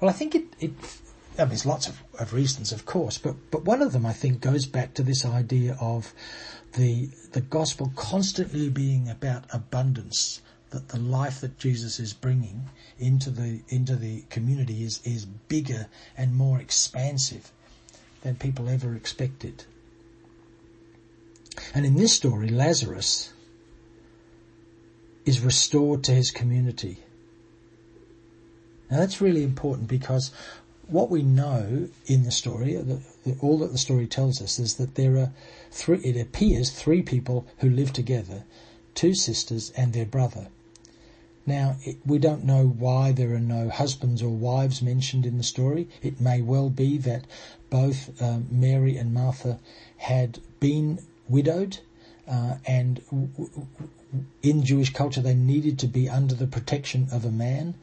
Well, 0.00 0.10
I 0.10 0.12
think 0.12 0.34
it, 0.34 0.44
it 0.60 0.72
I 1.38 1.42
mean, 1.42 1.50
there's 1.50 1.66
lots 1.66 1.86
of, 1.86 2.02
of 2.18 2.32
reasons, 2.32 2.72
of 2.72 2.86
course, 2.86 3.18
but, 3.18 3.36
but 3.50 3.64
one 3.64 3.82
of 3.82 3.92
them 3.92 4.06
I 4.06 4.12
think 4.12 4.40
goes 4.40 4.66
back 4.66 4.94
to 4.94 5.02
this 5.02 5.24
idea 5.24 5.76
of 5.80 6.12
the, 6.74 7.10
the 7.32 7.40
gospel 7.40 7.92
constantly 7.94 8.68
being 8.68 9.08
about 9.08 9.44
abundance 9.52 10.40
that 10.70 10.88
the 10.88 10.98
life 10.98 11.40
that 11.40 11.58
Jesus 11.58 12.00
is 12.00 12.12
bringing 12.12 12.68
into 12.98 13.30
the 13.30 13.60
into 13.68 13.96
the 13.96 14.24
community 14.30 14.82
is 14.82 15.00
is 15.04 15.24
bigger 15.24 15.86
and 16.16 16.34
more 16.34 16.60
expansive 16.60 17.52
than 18.22 18.36
people 18.36 18.68
ever 18.68 18.94
expected. 18.94 19.64
And 21.74 21.86
in 21.86 21.94
this 21.94 22.12
story, 22.12 22.48
Lazarus 22.48 23.32
is 25.24 25.40
restored 25.40 26.04
to 26.04 26.12
his 26.12 26.30
community. 26.30 26.98
Now 28.90 28.98
that's 28.98 29.20
really 29.20 29.42
important 29.42 29.88
because 29.88 30.30
what 30.88 31.10
we 31.10 31.22
know 31.22 31.88
in 32.06 32.22
the 32.22 32.30
story, 32.30 32.76
all 33.40 33.58
that 33.58 33.72
the 33.72 33.78
story 33.78 34.06
tells 34.06 34.40
us 34.40 34.58
is 34.58 34.76
that 34.76 34.94
there 34.94 35.16
are 35.16 35.32
three, 35.70 35.98
it 35.98 36.20
appears 36.20 36.70
three 36.70 37.02
people 37.02 37.46
who 37.58 37.68
live 37.68 37.92
together, 37.92 38.44
two 38.94 39.14
sisters 39.14 39.72
and 39.76 39.92
their 39.92 40.04
brother. 40.04 40.48
Now, 41.46 41.76
it, 41.84 41.98
we 42.04 42.18
don't 42.18 42.44
know 42.44 42.66
why 42.66 43.12
there 43.12 43.32
are 43.34 43.40
no 43.40 43.68
husbands 43.68 44.20
or 44.20 44.30
wives 44.30 44.82
mentioned 44.82 45.24
in 45.24 45.38
the 45.38 45.44
story. 45.44 45.88
It 46.02 46.20
may 46.20 46.42
well 46.42 46.70
be 46.70 46.98
that 46.98 47.24
both 47.70 48.20
um, 48.20 48.48
Mary 48.50 48.96
and 48.96 49.14
Martha 49.14 49.60
had 49.98 50.40
been 50.58 50.98
widowed, 51.28 51.78
uh, 52.28 52.56
and 52.66 53.00
w- 53.06 53.28
w- 53.36 53.68
in 54.42 54.64
Jewish 54.64 54.92
culture 54.92 55.20
they 55.20 55.34
needed 55.34 55.78
to 55.78 55.86
be 55.86 56.08
under 56.08 56.34
the 56.34 56.48
protection 56.48 57.06
of 57.12 57.24
a 57.24 57.30
man. 57.30 57.74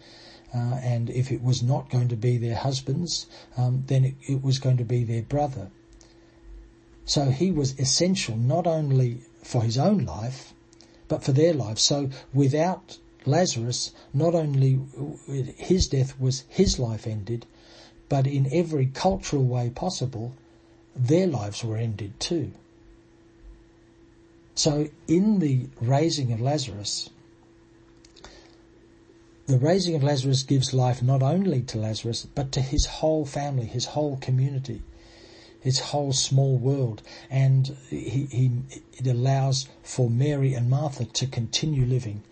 Uh, 0.54 0.80
and 0.84 1.10
if 1.10 1.32
it 1.32 1.42
was 1.42 1.64
not 1.64 1.90
going 1.90 2.10
to 2.10 2.16
be 2.16 2.38
their 2.38 2.56
husbands, 2.56 3.26
um, 3.58 3.84
then 3.88 4.04
it, 4.04 4.16
it 4.28 4.44
was 4.44 4.60
going 4.60 4.78
to 4.78 4.84
be 4.84 5.04
their 5.04 5.24
brother. 5.24 5.72
So 7.06 7.32
he 7.32 7.52
was 7.52 7.80
essential 7.80 8.38
not 8.38 8.68
only 8.68 9.22
for 9.42 9.62
his 9.62 9.78
own 9.78 10.06
life, 10.06 10.54
but 11.08 11.24
for 11.24 11.32
their 11.32 11.54
lives. 11.54 11.82
So 11.82 12.10
without 12.34 12.98
Lazarus, 13.26 13.92
not 14.14 14.36
only 14.36 14.80
his 15.58 15.88
death 15.88 16.20
was 16.20 16.44
his 16.50 16.78
life 16.78 17.08
ended, 17.08 17.46
but 18.10 18.28
in 18.28 18.52
every 18.54 18.88
cultural 18.88 19.46
way 19.46 19.70
possible, 19.70 20.34
their 20.96 21.28
lives 21.28 21.64
were 21.64 21.78
ended 21.78 22.20
too. 22.20 22.52
So 24.56 24.90
in 25.08 25.40
the 25.40 25.68
raising 25.82 26.32
of 26.32 26.42
Lazarus, 26.42 27.10
the 29.46 29.58
raising 29.58 29.96
of 29.96 30.04
Lazarus 30.04 30.44
gives 30.44 30.74
life 30.74 31.02
not 31.02 31.24
only 31.24 31.62
to 31.64 31.78
Lazarus, 31.78 32.28
but 32.36 32.52
to 32.54 32.62
his 32.62 32.86
whole 32.86 33.26
family, 33.26 33.66
his 33.66 33.86
whole 33.86 34.18
community, 34.18 34.82
his 35.60 35.80
whole 35.80 36.14
small 36.14 36.58
world. 36.58 37.02
And 37.30 37.76
he, 37.90 38.28
he, 38.30 38.52
it 38.94 39.08
allows 39.08 39.68
for 39.82 40.10
Mary 40.10 40.54
and 40.54 40.70
Martha 40.70 41.06
to 41.06 41.28
continue 41.28 41.86
living 41.86 42.24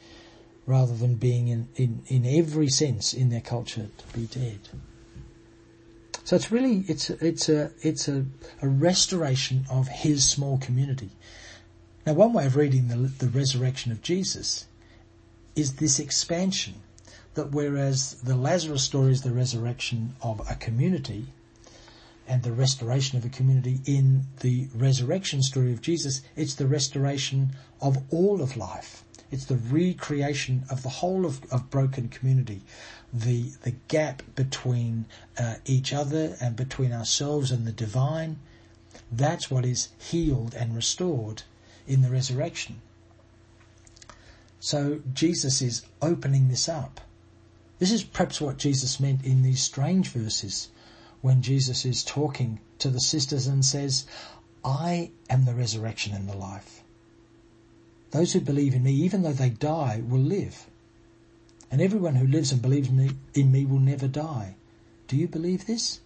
rather 0.66 0.96
than 0.96 1.16
being 1.16 1.48
in, 1.48 1.68
in, 1.76 2.04
in 2.08 2.26
every 2.26 2.70
sense 2.70 3.14
in 3.14 3.30
their 3.30 3.42
culture 3.42 3.90
to 3.98 4.18
be 4.18 4.26
dead. 4.28 4.60
So 6.24 6.36
it's 6.36 6.52
really, 6.52 6.86
it's, 6.88 7.10
it's 7.10 7.50
a, 7.50 7.72
it's 7.82 8.08
a, 8.08 8.26
a 8.62 8.68
restoration 8.68 9.66
of 9.70 9.88
his 9.88 10.30
small 10.30 10.58
community. 10.60 11.10
Now 12.06 12.14
one 12.14 12.34
way 12.34 12.46
of 12.46 12.56
reading 12.56 12.88
the, 12.88 12.96
the 12.96 13.28
resurrection 13.28 13.92
of 13.92 14.02
Jesus 14.02 14.68
is 15.56 15.76
this 15.76 16.00
expansion 16.00 16.76
that 17.34 17.52
whereas 17.52 18.14
the 18.22 18.36
Lazarus 18.36 18.84
story 18.84 19.12
is 19.12 19.22
the 19.22 19.32
resurrection 19.32 20.16
of 20.22 20.42
a 20.50 20.56
community 20.56 21.28
and 22.28 22.44
the 22.44 22.52
restoration 22.52 23.18
of 23.18 23.26
a 23.26 23.30
community 23.30 23.80
in 23.86 24.24
the 24.42 24.68
resurrection 24.76 25.42
story 25.42 25.74
of 25.74 25.82
Jesus, 25.82 26.22
it's 26.36 26.56
the 26.56 26.68
restoration 26.68 27.52
of 27.82 27.98
all 28.10 28.42
of 28.42 28.56
life. 28.56 29.04
It's 29.32 29.46
the 29.46 29.56
recreation 29.56 30.66
of 30.70 30.84
the 30.84 30.90
whole 30.90 31.26
of, 31.26 31.42
of 31.52 31.70
broken 31.70 32.10
community. 32.10 32.62
The, 33.14 33.52
the 33.64 33.72
gap 33.88 34.24
between 34.36 35.06
uh, 35.38 35.56
each 35.66 35.94
other 35.94 36.36
and 36.42 36.56
between 36.56 36.92
ourselves 36.92 37.50
and 37.52 37.66
the 37.66 37.72
divine, 37.72 38.40
that's 39.12 39.50
what 39.50 39.66
is 39.66 39.90
healed 39.98 40.54
and 40.54 40.76
restored 40.76 41.44
in 41.88 42.02
the 42.02 42.10
resurrection. 42.10 42.82
So 44.60 45.02
Jesus 45.14 45.62
is 45.62 45.84
opening 46.02 46.50
this 46.50 46.70
up 46.70 47.02
This 47.80 47.92
is 47.92 48.04
perhaps 48.04 48.40
what 48.40 48.58
Jesus 48.58 49.00
meant 49.00 49.26
in 49.26 49.42
these 49.42 49.64
strange 49.64 50.10
verses 50.10 50.70
when 51.22 51.42
Jesus 51.42 51.84
is 51.84 52.04
talking 52.04 52.60
to 52.78 52.90
the 52.90 53.00
sisters 53.00 53.48
and 53.48 53.66
says, 53.66 54.06
I 54.64 55.10
am 55.32 55.46
the 55.46 55.56
resurrection 55.56 56.14
and 56.14 56.30
the 56.30 56.38
life. 56.38 56.81
Those 58.12 58.34
who 58.34 58.42
believe 58.42 58.76
in 58.76 58.84
me, 58.84 58.92
even 58.94 59.24
though 59.24 59.34
they 59.34 59.50
die, 59.50 60.04
will 60.06 60.20
live. 60.20 60.68
And 61.72 61.82
everyone 61.82 62.16
who 62.16 62.28
lives 62.28 62.52
and 62.52 62.62
believes 62.62 62.90
in 62.90 63.52
me, 63.52 63.66
will 63.66 63.80
never 63.80 64.08
die. 64.08 64.56
Do 65.08 65.16
you 65.16 65.28
believe 65.28 65.66
this? 65.66 66.02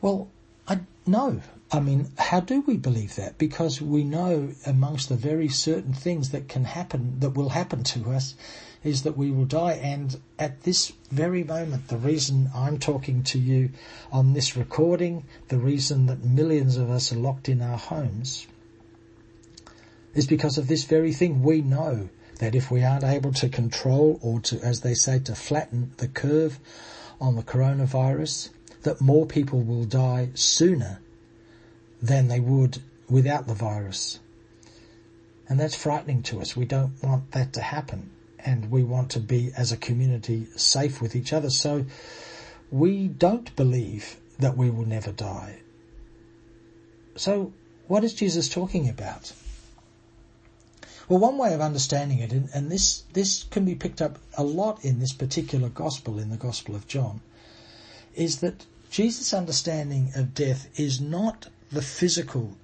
Well, 0.00 0.28
I 0.66 0.80
know. 1.06 1.42
I 1.72 1.78
mean, 1.78 2.08
how 2.18 2.40
do 2.40 2.62
we 2.62 2.76
believe 2.76 3.14
that? 3.14 3.38
Because 3.38 3.80
we 3.80 4.02
know 4.02 4.52
amongst 4.66 5.08
the 5.08 5.14
very 5.14 5.48
certain 5.48 5.92
things 5.92 6.30
that 6.30 6.48
can 6.48 6.64
happen, 6.64 7.20
that 7.20 7.30
will 7.30 7.50
happen 7.50 7.84
to 7.84 8.10
us, 8.10 8.34
is 8.82 9.02
that 9.02 9.16
we 9.16 9.30
will 9.30 9.44
die. 9.44 9.74
And 9.74 10.18
at 10.38 10.62
this 10.62 10.92
very 11.12 11.44
moment, 11.44 11.86
the 11.86 11.96
reason 11.96 12.50
I'm 12.52 12.78
talking 12.78 13.22
to 13.24 13.38
you 13.38 13.70
on 14.10 14.32
this 14.32 14.56
recording, 14.56 15.24
the 15.46 15.58
reason 15.58 16.06
that 16.06 16.24
millions 16.24 16.76
of 16.76 16.90
us 16.90 17.12
are 17.12 17.16
locked 17.16 17.48
in 17.48 17.62
our 17.62 17.78
homes, 17.78 18.48
is 20.14 20.26
because 20.26 20.58
of 20.58 20.68
this 20.68 20.84
very 20.84 21.12
thing. 21.12 21.42
We 21.42 21.60
know 21.60 22.08
that 22.38 22.54
if 22.54 22.70
we 22.70 22.82
aren't 22.82 23.04
able 23.04 23.32
to 23.34 23.48
control 23.48 24.18
or 24.22 24.40
to, 24.40 24.58
as 24.60 24.80
they 24.80 24.94
say, 24.94 25.18
to 25.20 25.34
flatten 25.34 25.92
the 25.98 26.08
curve 26.08 26.58
on 27.20 27.36
the 27.36 27.42
coronavirus, 27.42 28.48
that 28.82 29.00
more 29.00 29.26
people 29.26 29.60
will 29.60 29.84
die 29.84 30.30
sooner 30.34 31.00
than 32.00 32.28
they 32.28 32.40
would 32.40 32.78
without 33.08 33.46
the 33.46 33.54
virus. 33.54 34.18
And 35.48 35.60
that's 35.60 35.74
frightening 35.74 36.22
to 36.24 36.40
us. 36.40 36.56
We 36.56 36.64
don't 36.64 37.02
want 37.02 37.32
that 37.32 37.52
to 37.54 37.60
happen. 37.60 38.10
And 38.38 38.70
we 38.70 38.82
want 38.84 39.10
to 39.10 39.20
be, 39.20 39.50
as 39.56 39.70
a 39.70 39.76
community, 39.76 40.46
safe 40.56 41.02
with 41.02 41.14
each 41.14 41.32
other. 41.32 41.50
So 41.50 41.84
we 42.70 43.08
don't 43.08 43.54
believe 43.56 44.16
that 44.38 44.56
we 44.56 44.70
will 44.70 44.86
never 44.86 45.12
die. 45.12 45.58
So 47.16 47.52
what 47.86 48.04
is 48.04 48.14
Jesus 48.14 48.48
talking 48.48 48.88
about? 48.88 49.32
Well, 51.10 51.18
one 51.18 51.38
way 51.38 51.52
of 51.54 51.60
understanding 51.60 52.20
it, 52.20 52.30
and, 52.30 52.48
and 52.54 52.70
this, 52.70 53.02
this 53.14 53.42
can 53.42 53.64
be 53.64 53.74
picked 53.74 54.00
up 54.00 54.20
a 54.38 54.44
lot 54.44 54.84
in 54.84 55.00
this 55.00 55.12
particular 55.12 55.68
gospel, 55.68 56.20
in 56.20 56.30
the 56.30 56.36
Gospel 56.36 56.76
of 56.76 56.86
John, 56.86 57.20
is 58.14 58.38
that 58.42 58.64
Jesus' 58.92 59.34
understanding 59.34 60.12
of 60.14 60.34
death 60.34 60.68
is 60.78 61.00
not 61.00 61.48
the 61.72 61.82
physical 61.82 62.56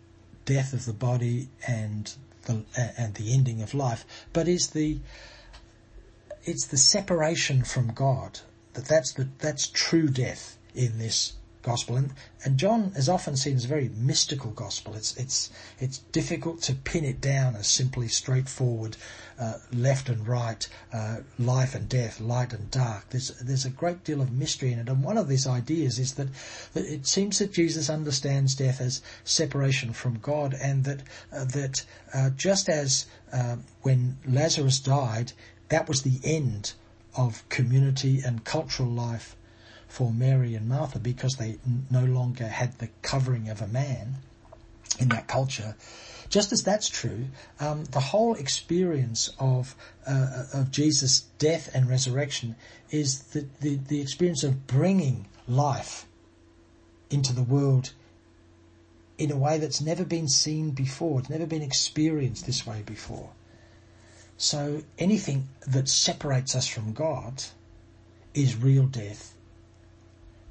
death 0.44 0.72
of 0.72 0.84
the 0.84 0.92
body 0.92 1.48
and 1.66 2.14
the, 2.44 2.62
uh, 2.78 2.86
and 2.96 3.14
the 3.14 3.34
ending 3.34 3.62
of 3.62 3.74
life, 3.74 4.04
but 4.32 4.46
is 4.46 4.68
the, 4.68 5.00
it's 6.44 6.66
the 6.66 6.76
separation 6.76 7.64
from 7.64 7.88
God. 7.94 8.38
That 8.74 8.84
that's 8.84 9.12
the, 9.14 9.26
that's 9.38 9.66
true 9.66 10.06
death 10.06 10.56
in 10.72 10.98
this 10.98 11.32
gospel. 11.66 11.96
And, 11.96 12.14
and 12.44 12.56
John 12.56 12.92
is 12.94 13.08
often 13.08 13.36
seen 13.36 13.56
as 13.56 13.64
a 13.64 13.68
very 13.68 13.90
mystical 13.96 14.52
gospel. 14.52 14.94
It's, 14.94 15.16
it's, 15.16 15.50
it's 15.80 15.98
difficult 15.98 16.62
to 16.62 16.74
pin 16.74 17.04
it 17.04 17.20
down 17.20 17.56
as 17.56 17.66
simply 17.66 18.06
straightforward, 18.06 18.96
uh, 19.38 19.54
left 19.72 20.08
and 20.08 20.26
right, 20.28 20.66
uh, 20.94 21.16
life 21.40 21.74
and 21.74 21.88
death, 21.88 22.20
light 22.20 22.52
and 22.52 22.70
dark. 22.70 23.10
There's, 23.10 23.36
there's 23.40 23.64
a 23.64 23.70
great 23.70 24.04
deal 24.04 24.22
of 24.22 24.30
mystery 24.30 24.72
in 24.72 24.78
it. 24.78 24.88
And 24.88 25.02
one 25.02 25.18
of 25.18 25.26
these 25.26 25.46
ideas 25.46 25.98
is 25.98 26.14
that, 26.14 26.28
that 26.74 26.84
it 26.84 27.04
seems 27.04 27.40
that 27.40 27.52
Jesus 27.52 27.90
understands 27.90 28.54
death 28.54 28.80
as 28.80 29.02
separation 29.24 29.92
from 29.92 30.20
God 30.20 30.54
and 30.54 30.84
that, 30.84 31.02
uh, 31.32 31.44
that, 31.46 31.84
uh, 32.14 32.30
just 32.30 32.68
as, 32.68 33.06
uh, 33.32 33.56
when 33.82 34.18
Lazarus 34.24 34.78
died, 34.78 35.32
that 35.68 35.88
was 35.88 36.02
the 36.02 36.20
end 36.22 36.74
of 37.16 37.46
community 37.48 38.20
and 38.24 38.44
cultural 38.44 38.88
life 38.88 39.34
for 39.88 40.12
Mary 40.12 40.54
and 40.54 40.68
Martha 40.68 40.98
because 40.98 41.36
they 41.36 41.58
no 41.90 42.04
longer 42.04 42.46
had 42.46 42.78
the 42.78 42.88
covering 43.02 43.48
of 43.48 43.60
a 43.60 43.66
man 43.66 44.16
in 44.98 45.08
that 45.08 45.28
culture. 45.28 45.76
Just 46.28 46.52
as 46.52 46.64
that's 46.64 46.88
true, 46.88 47.26
um, 47.60 47.84
the 47.84 48.00
whole 48.00 48.34
experience 48.34 49.30
of 49.38 49.76
uh, 50.06 50.44
of 50.52 50.70
Jesus' 50.70 51.20
death 51.38 51.70
and 51.72 51.88
resurrection 51.88 52.56
is 52.90 53.22
the, 53.28 53.46
the, 53.60 53.76
the 53.76 54.00
experience 54.00 54.42
of 54.42 54.66
bringing 54.66 55.26
life 55.46 56.06
into 57.10 57.32
the 57.32 57.42
world 57.42 57.92
in 59.18 59.30
a 59.30 59.36
way 59.36 59.58
that's 59.58 59.80
never 59.80 60.04
been 60.04 60.28
seen 60.28 60.70
before. 60.70 61.20
It's 61.20 61.30
never 61.30 61.46
been 61.46 61.62
experienced 61.62 62.44
this 62.46 62.66
way 62.66 62.82
before. 62.84 63.30
So 64.36 64.82
anything 64.98 65.48
that 65.66 65.88
separates 65.88 66.54
us 66.54 66.66
from 66.66 66.92
God 66.92 67.44
is 68.34 68.56
real 68.56 68.86
death 68.86 69.35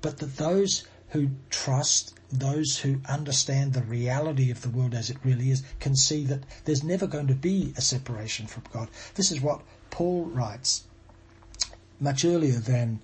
but 0.05 0.19
that 0.19 0.37
those 0.37 0.83
who 1.09 1.31
trust, 1.49 2.13
those 2.31 2.77
who 2.77 3.01
understand 3.09 3.73
the 3.73 3.81
reality 3.81 4.51
of 4.51 4.61
the 4.61 4.69
world 4.69 4.93
as 4.93 5.09
it 5.09 5.17
really 5.23 5.49
is, 5.49 5.63
can 5.79 5.95
see 5.95 6.23
that 6.25 6.43
there's 6.65 6.83
never 6.83 7.07
going 7.07 7.25
to 7.25 7.33
be 7.33 7.73
a 7.75 7.81
separation 7.81 8.45
from 8.45 8.61
God. 8.71 8.87
This 9.15 9.31
is 9.31 9.41
what 9.41 9.63
Paul 9.89 10.25
writes 10.25 10.83
much 11.99 12.23
earlier 12.23 12.59
than, 12.59 12.99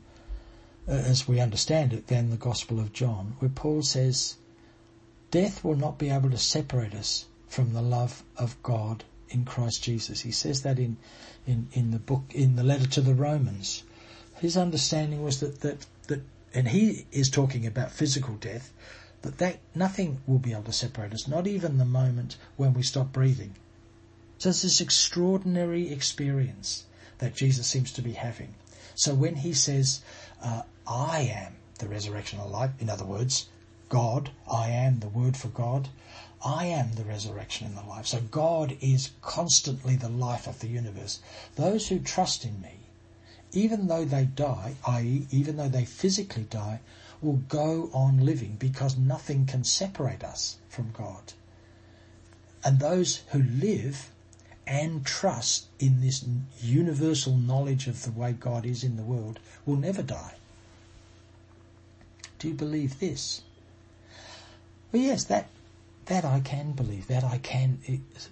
uh, 0.87 0.91
as 0.91 1.27
we 1.27 1.39
understand 1.39 1.91
it, 1.91 2.05
than 2.05 2.29
the 2.29 2.37
Gospel 2.37 2.79
of 2.79 2.93
John, 2.93 3.35
where 3.39 3.49
Paul 3.49 3.81
says, 3.81 4.35
Death 5.31 5.63
will 5.63 5.77
not 5.77 5.97
be 5.97 6.11
able 6.11 6.29
to 6.29 6.37
separate 6.37 6.93
us 6.93 7.25
from 7.47 7.73
the 7.73 7.81
love 7.81 8.23
of 8.37 8.61
God 8.61 9.05
in 9.27 9.43
Christ 9.43 9.81
Jesus. 9.81 10.21
He 10.21 10.31
says 10.31 10.61
that 10.61 10.77
in, 10.77 10.97
in, 11.47 11.67
in 11.73 11.89
the 11.89 11.99
book, 11.99 12.25
in 12.29 12.57
the 12.57 12.63
letter 12.63 12.85
to 12.89 13.01
the 13.01 13.15
Romans. 13.15 13.81
His 14.35 14.55
understanding 14.55 15.23
was 15.23 15.39
that, 15.39 15.61
that, 15.61 15.87
that 16.07 16.21
and 16.53 16.67
he 16.69 17.05
is 17.11 17.29
talking 17.29 17.65
about 17.65 17.91
physical 17.91 18.35
death, 18.35 18.73
that, 19.21 19.37
that 19.37 19.59
nothing 19.75 20.21
will 20.25 20.39
be 20.39 20.51
able 20.51 20.63
to 20.63 20.73
separate 20.73 21.13
us, 21.13 21.27
not 21.27 21.47
even 21.47 21.77
the 21.77 21.85
moment 21.85 22.37
when 22.57 22.73
we 22.73 22.83
stop 22.83 23.11
breathing. 23.11 23.55
So 24.37 24.49
it's 24.49 24.63
this 24.63 24.81
extraordinary 24.81 25.91
experience 25.91 26.85
that 27.19 27.35
Jesus 27.35 27.67
seems 27.67 27.91
to 27.93 28.01
be 28.01 28.13
having. 28.13 28.55
So 28.95 29.13
when 29.13 29.35
he 29.35 29.53
says, 29.53 30.01
uh, 30.41 30.63
I 30.87 31.21
am 31.21 31.55
the 31.79 31.87
resurrection 31.87 32.39
of 32.39 32.49
life, 32.49 32.71
in 32.79 32.89
other 32.89 33.05
words, 33.05 33.47
God, 33.89 34.31
I 34.51 34.69
am 34.69 34.99
the 34.99 35.09
word 35.09 35.37
for 35.37 35.49
God, 35.49 35.89
I 36.43 36.65
am 36.65 36.93
the 36.93 37.03
resurrection 37.03 37.67
and 37.67 37.77
the 37.77 37.83
life. 37.83 38.07
So 38.07 38.19
God 38.19 38.75
is 38.81 39.11
constantly 39.21 39.95
the 39.95 40.09
life 40.09 40.47
of 40.47 40.59
the 40.59 40.67
universe. 40.67 41.19
Those 41.55 41.87
who 41.87 41.99
trust 41.99 42.43
in 42.43 42.59
me 42.61 42.80
even 43.53 43.87
though 43.87 44.05
they 44.05 44.25
die, 44.25 44.75
i.e., 44.87 45.27
even 45.31 45.57
though 45.57 45.69
they 45.69 45.85
physically 45.85 46.43
die, 46.43 46.79
will 47.21 47.41
go 47.49 47.89
on 47.93 48.25
living 48.25 48.55
because 48.57 48.97
nothing 48.97 49.45
can 49.45 49.63
separate 49.63 50.23
us 50.23 50.57
from 50.69 50.91
God. 50.91 51.33
And 52.63 52.79
those 52.79 53.21
who 53.31 53.41
live 53.41 54.09
and 54.65 55.05
trust 55.05 55.67
in 55.79 56.01
this 56.01 56.23
universal 56.61 57.37
knowledge 57.37 57.87
of 57.87 58.03
the 58.03 58.11
way 58.11 58.31
God 58.33 58.65
is 58.65 58.83
in 58.83 58.95
the 58.95 59.03
world 59.03 59.39
will 59.65 59.75
never 59.75 60.01
die. 60.01 60.35
Do 62.39 62.47
you 62.47 62.53
believe 62.53 62.99
this? 62.99 63.41
Well, 64.91 65.01
yes, 65.01 65.23
that 65.25 65.47
that 66.05 66.25
I 66.25 66.39
can 66.39 66.71
believe, 66.73 67.07
that 67.07 67.23
I 67.23 67.37
can 67.37 67.79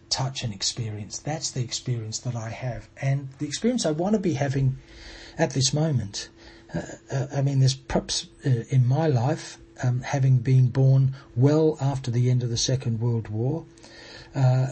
touch 0.10 0.44
and 0.44 0.54
experience. 0.54 1.20
That's 1.20 1.52
the 1.52 1.62
experience 1.62 2.20
that 2.20 2.36
I 2.36 2.50
have. 2.50 2.90
And 3.02 3.30
the 3.40 3.46
experience 3.46 3.86
I 3.86 3.92
want 3.92 4.14
to 4.14 4.20
be 4.20 4.34
having 4.34 4.78
at 5.38 5.52
this 5.52 5.74
moment. 5.74 6.30
Uh, 6.74 6.82
uh, 7.12 7.28
I 7.36 7.42
mean, 7.42 7.60
there's 7.60 7.76
perhaps 7.76 8.28
uh, 8.46 8.64
in 8.70 8.86
my 8.86 9.08
life, 9.08 9.58
um, 9.82 10.02
having 10.02 10.40
been 10.40 10.68
born 10.68 11.16
well 11.36 11.78
after 11.80 12.12
the 12.12 12.30
end 12.30 12.44
of 12.44 12.50
the 12.50 12.58
Second 12.58 13.00
World 13.00 13.30
War, 13.30 13.66
uh, 14.36 14.68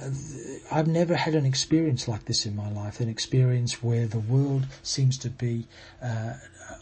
I've 0.72 0.88
never 0.88 1.16
had 1.16 1.34
an 1.34 1.46
experience 1.46 2.08
like 2.08 2.26
this 2.26 2.46
in 2.46 2.56
my 2.56 2.70
life, 2.70 3.00
an 3.00 3.10
experience 3.10 3.82
where 3.82 4.06
the 4.06 4.20
world 4.20 4.68
seems 4.84 5.18
to 5.20 5.30
be 5.30 5.66
uh, 6.02 6.34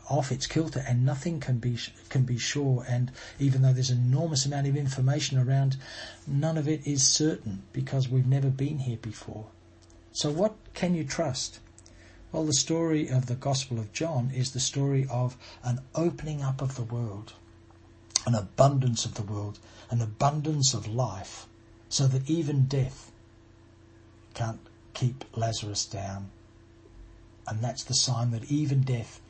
off 0.10 0.32
its 0.32 0.48
kilter 0.48 0.84
and 0.88 1.06
nothing 1.06 1.40
can 1.40 1.58
be 1.58 1.78
can 2.10 2.24
be 2.24 2.38
sure. 2.38 2.86
And 2.88 3.12
even 3.40 3.62
though 3.62 3.74
there's 3.74 3.90
an 3.90 3.98
enormous 3.98 4.46
amount 4.46 4.68
of 4.68 4.76
information 4.76 5.38
around, 5.38 5.78
none 6.28 6.58
of 6.58 6.68
it 6.68 6.86
is 6.86 7.04
certain 7.04 7.64
because 7.74 8.10
we've 8.10 8.28
never 8.28 8.50
been 8.50 8.80
here 8.80 8.98
before. 8.98 9.48
So 10.12 10.32
what 10.32 10.56
can 10.74 10.96
you 10.96 11.04
trust? 11.04 11.60
Well, 12.32 12.46
the 12.46 12.54
story 12.54 13.08
of 13.10 13.28
the 13.28 13.36
Gospel 13.36 13.80
of 13.80 13.94
John 13.94 14.32
is 14.34 14.52
the 14.52 14.60
story 14.60 15.08
of 15.10 15.38
an 15.64 15.80
opening 15.94 16.42
up 16.42 16.62
of 16.62 16.76
the 16.76 16.84
world, 16.84 17.34
an 18.26 18.36
abundance 18.36 19.06
of 19.06 19.14
the 19.16 19.24
world, 19.24 19.60
an 19.90 20.02
abundance 20.02 20.74
of 20.74 20.88
life, 20.88 21.48
so 21.90 22.08
that 22.08 22.30
even 22.30 22.66
death 22.66 23.12
can't 24.34 24.60
keep 24.94 25.24
Lazarus 25.36 25.86
down. 25.86 26.30
And 27.48 27.62
that's 27.62 27.84
the 27.84 27.94
sign 27.94 28.32
that 28.32 28.52
even 28.52 28.82
death 28.82 29.22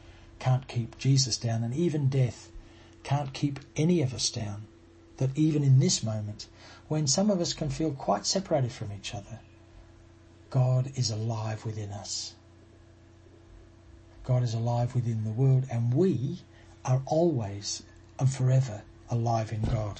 can't 0.45 0.67
keep 0.67 0.95
Jesus 0.99 1.37
down, 1.37 1.63
and 1.63 1.73
even 1.73 2.07
death 2.07 2.51
can't 3.01 3.33
keep 3.33 3.59
any 3.75 4.03
of 4.03 4.13
us 4.13 4.29
down. 4.29 4.67
That 5.17 5.35
even 5.35 5.63
in 5.63 5.79
this 5.79 6.03
moment, 6.03 6.45
when 6.87 7.07
some 7.07 7.31
of 7.31 7.41
us 7.41 7.51
can 7.51 7.71
feel 7.71 7.89
quite 7.89 8.27
separated 8.27 8.71
from 8.71 8.91
each 8.91 9.15
other, 9.15 9.39
God 10.51 10.91
is 10.93 11.09
alive 11.09 11.65
within 11.65 11.89
us. 11.89 12.35
God 14.23 14.43
is 14.43 14.53
alive 14.53 14.93
within 14.93 15.23
the 15.23 15.31
world 15.31 15.65
and 15.71 15.91
we 15.91 16.41
are 16.83 17.01
always 17.07 17.81
and 18.19 18.31
forever 18.31 18.83
alive 19.09 19.51
in 19.51 19.63
God. 19.63 19.99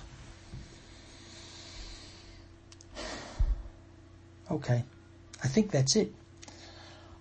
Okay, 4.51 4.83
I 5.43 5.47
think 5.47 5.71
that's 5.71 5.95
it. 5.95 6.13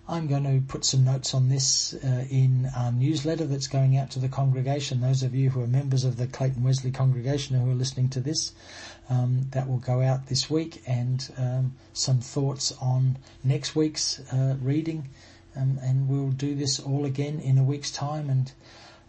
I'm 0.07 0.27
going 0.27 0.43
to 0.43 0.63
put 0.67 0.85
some 0.85 1.03
notes 1.03 1.33
on 1.33 1.49
this 1.49 1.95
uh, 1.95 2.25
in 2.29 2.69
our 2.77 2.91
newsletter 2.91 3.45
that's 3.45 3.67
going 3.67 3.97
out 3.97 4.11
to 4.11 4.19
the 4.19 4.29
congregation. 4.29 5.01
Those 5.01 5.23
of 5.23 5.33
you 5.33 5.49
who 5.49 5.63
are 5.63 5.67
members 5.67 6.03
of 6.03 6.17
the 6.17 6.27
Clayton 6.27 6.63
Wesley 6.63 6.91
congregation 6.91 7.59
who 7.59 7.71
are 7.71 7.75
listening 7.75 8.09
to 8.09 8.19
this, 8.19 8.51
um, 9.09 9.47
that 9.49 9.67
will 9.67 9.79
go 9.79 10.03
out 10.03 10.27
this 10.27 10.47
week, 10.47 10.83
and 10.85 11.27
um, 11.39 11.73
some 11.93 12.19
thoughts 12.19 12.71
on 12.79 13.17
next 13.43 13.75
week's 13.75 14.19
uh, 14.31 14.55
reading. 14.61 15.09
Um, 15.55 15.79
and 15.81 16.07
we'll 16.07 16.31
do 16.31 16.53
this 16.53 16.79
all 16.79 17.05
again 17.05 17.39
in 17.39 17.57
a 17.57 17.63
week's 17.63 17.91
time 17.91 18.29
and 18.29 18.51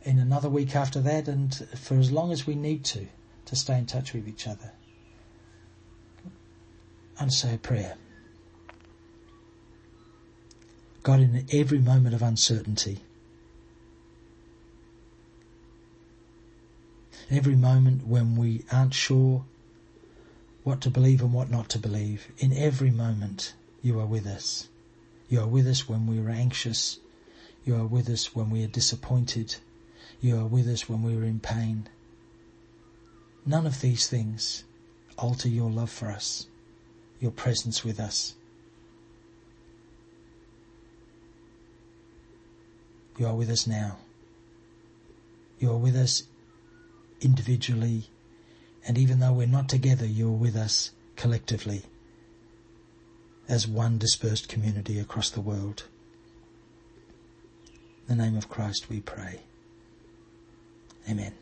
in 0.02 0.18
another 0.18 0.48
week 0.48 0.74
after 0.74 1.00
that, 1.00 1.28
and 1.28 1.54
for 1.76 1.98
as 1.98 2.11
long 2.11 2.32
as 2.32 2.46
we 2.46 2.54
need 2.54 2.85
to, 2.85 3.06
to 3.44 3.56
stay 3.56 3.76
in 3.76 3.85
touch 3.85 4.14
with 4.14 4.26
each 4.26 4.46
other. 4.46 4.72
And 7.18 7.30
say 7.30 7.54
a 7.54 7.59
prayer. 7.59 7.96
God, 11.06 11.20
in 11.20 11.46
every 11.52 11.78
moment 11.78 12.16
of 12.16 12.22
uncertainty, 12.22 12.98
every 17.30 17.54
moment 17.54 18.08
when 18.08 18.34
we 18.34 18.64
aren't 18.72 18.92
sure 18.92 19.44
what 20.64 20.80
to 20.80 20.90
believe 20.90 21.22
and 21.22 21.32
what 21.32 21.48
not 21.48 21.68
to 21.68 21.78
believe, 21.78 22.26
in 22.38 22.52
every 22.52 22.90
moment 22.90 23.54
you 23.82 24.00
are 24.00 24.04
with 24.04 24.26
us. 24.26 24.66
You 25.28 25.42
are 25.42 25.46
with 25.46 25.68
us 25.68 25.88
when 25.88 26.08
we 26.08 26.18
are 26.18 26.28
anxious. 26.28 26.98
You 27.64 27.76
are 27.76 27.86
with 27.86 28.08
us 28.08 28.34
when 28.34 28.50
we 28.50 28.64
are 28.64 28.66
disappointed. 28.66 29.54
You 30.20 30.40
are 30.40 30.46
with 30.46 30.66
us 30.66 30.88
when 30.88 31.04
we 31.04 31.16
are 31.16 31.22
in 31.22 31.38
pain. 31.38 31.88
None 33.46 33.64
of 33.64 33.80
these 33.80 34.08
things 34.08 34.64
alter 35.16 35.48
your 35.48 35.70
love 35.70 35.90
for 35.90 36.08
us, 36.08 36.48
your 37.20 37.30
presence 37.30 37.84
with 37.84 38.00
us. 38.00 38.34
You 43.18 43.26
are 43.26 43.35
with 43.35 43.50
us 43.50 43.66
now. 43.66 43.98
You 45.59 45.70
are 45.72 45.79
with 45.79 45.96
us 45.96 46.24
individually, 47.20 48.11
and 48.87 48.98
even 48.98 49.20
though 49.20 49.33
we're 49.33 49.46
not 49.46 49.68
together, 49.68 50.05
you 50.05 50.29
are 50.29 50.33
with 50.33 50.57
us 50.57 50.90
collectively 51.16 51.83
as 53.48 53.66
one 53.66 53.96
dispersed 53.96 54.48
community 54.48 54.98
across 54.98 55.31
the 55.31 55.40
world. 55.40 55.85
In 58.09 58.18
the 58.18 58.24
name 58.24 58.37
of 58.37 58.48
Christ 58.48 58.88
we 58.90 59.00
pray. 59.00 59.40
Amen. 61.09 61.33